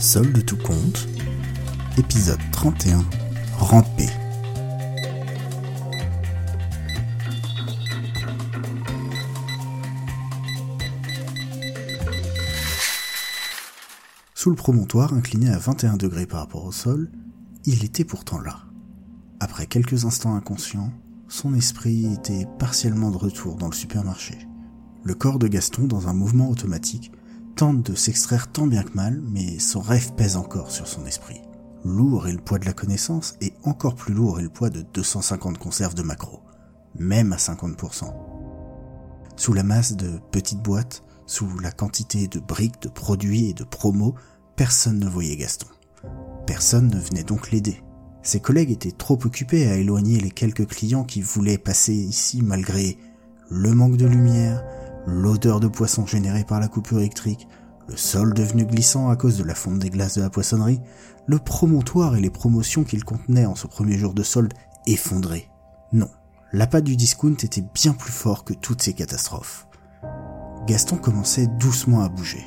[0.00, 1.08] Sol de tout compte,
[1.96, 3.04] épisode 31,
[3.58, 4.06] Ramper.
[14.34, 17.10] Sous le promontoire, incliné à 21 degrés par rapport au sol,
[17.64, 18.60] il était pourtant là.
[19.40, 20.92] Après quelques instants inconscients,
[21.26, 24.38] son esprit était partiellement de retour dans le supermarché.
[25.02, 27.10] Le corps de Gaston, dans un mouvement automatique,
[27.58, 31.42] tente de s'extraire tant bien que mal, mais son rêve pèse encore sur son esprit.
[31.84, 34.82] Lourd est le poids de la connaissance, et encore plus lourd est le poids de
[34.94, 36.38] 250 conserves de macro,
[36.96, 38.14] même à 50%.
[39.34, 43.64] Sous la masse de petites boîtes, sous la quantité de briques, de produits et de
[43.64, 44.14] promos,
[44.54, 45.66] personne ne voyait Gaston.
[46.46, 47.82] Personne ne venait donc l'aider.
[48.22, 52.98] Ses collègues étaient trop occupés à éloigner les quelques clients qui voulaient passer ici malgré
[53.50, 54.62] le manque de lumière,
[55.08, 57.48] l'odeur de poisson générée par la coupure électrique,
[57.88, 60.80] le sol devenu glissant à cause de la fonte des glaces de la poissonnerie,
[61.26, 64.52] le promontoire et les promotions qu'il contenait en ce premier jour de solde
[64.86, 65.50] effondrés.
[65.92, 66.10] Non,
[66.52, 69.66] l'appât du discount était bien plus fort que toutes ces catastrophes.
[70.66, 72.44] Gaston commençait doucement à bouger.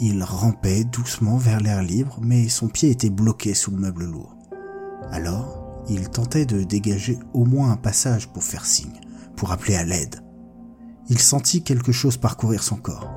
[0.00, 4.36] Il rampait doucement vers l'air libre, mais son pied était bloqué sous le meuble lourd.
[5.10, 9.00] Alors, il tentait de dégager au moins un passage pour faire signe,
[9.36, 10.16] pour appeler à l'aide.
[11.08, 13.15] Il sentit quelque chose parcourir son corps.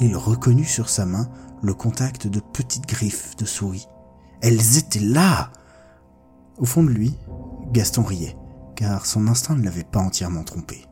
[0.00, 1.28] Il reconnut sur sa main
[1.62, 3.86] le contact de petites griffes de souris.
[4.40, 5.52] Elles étaient là
[6.58, 7.14] Au fond de lui,
[7.72, 8.36] Gaston riait,
[8.74, 10.84] car son instinct ne l'avait pas entièrement trompé.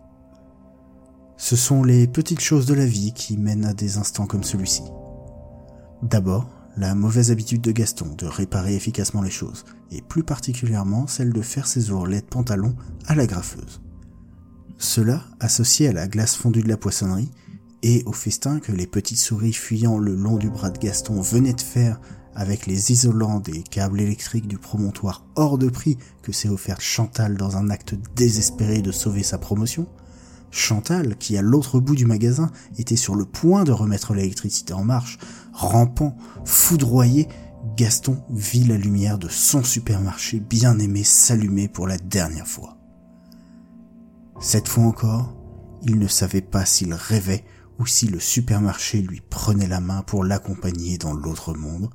[1.36, 4.82] Ce sont les petites choses de la vie qui mènent à des instants comme celui-ci.
[6.02, 11.32] D'abord, la mauvaise habitude de Gaston de réparer efficacement les choses, et plus particulièrement celle
[11.32, 12.76] de faire ses ourlets de pantalon
[13.06, 13.80] à la graffeuse.
[14.78, 17.30] Cela, associé à la glace fondue de la poissonnerie,
[17.82, 21.54] et au festin que les petites souris fuyant le long du bras de Gaston venaient
[21.54, 22.00] de faire
[22.34, 27.36] avec les isolants des câbles électriques du promontoire hors de prix que s'est offert Chantal
[27.36, 29.86] dans un acte désespéré de sauver sa promotion,
[30.50, 34.84] Chantal, qui à l'autre bout du magasin était sur le point de remettre l'électricité en
[34.84, 35.18] marche,
[35.52, 37.28] rampant, foudroyé,
[37.76, 42.76] Gaston vit la lumière de son supermarché bien aimé s'allumer pour la dernière fois.
[44.40, 45.36] Cette fois encore,
[45.82, 47.44] il ne savait pas s'il rêvait
[47.80, 51.88] ou si le supermarché lui prenait la main pour l'accompagner dans l'autre monde,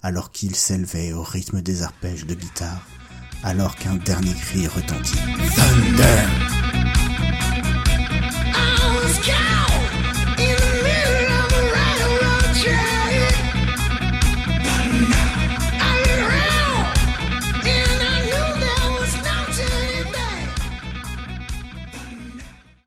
[0.00, 2.86] alors qu'il s'élevait au rythme des arpèges de guitare,
[3.42, 5.18] alors qu'un dernier cri retentit.
[5.56, 6.61] Thunder!